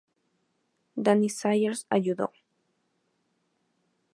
[1.03, 2.31] Danny Sayers ayudó.